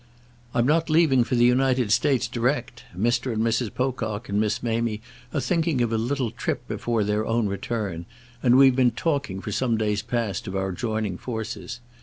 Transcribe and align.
"I'm 0.55 0.65
not 0.65 0.89
leaving 0.89 1.23
for 1.23 1.35
the 1.35 1.45
United 1.45 1.91
States 1.91 2.27
direct. 2.27 2.85
Mr. 2.97 3.31
and 3.31 3.43
Mrs. 3.43 3.71
Pocock 3.71 4.29
and 4.29 4.41
Miss 4.41 4.63
Mamie 4.63 4.99
are 5.31 5.39
thinking 5.39 5.79
of 5.81 5.91
a 5.93 5.97
little 5.99 6.31
trip 6.31 6.67
before 6.67 7.03
their 7.03 7.23
own 7.23 7.45
return, 7.47 8.07
and 8.41 8.57
we've 8.57 8.75
been 8.75 8.89
talking 8.89 9.41
for 9.41 9.51
some 9.51 9.77
days 9.77 10.01
past 10.01 10.47
of 10.47 10.55
our 10.55 10.71
joining 10.71 11.19
forces. 11.19 11.81